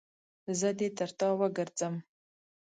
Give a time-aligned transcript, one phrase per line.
[0.59, 1.95] زه دې تر تا وګرځم.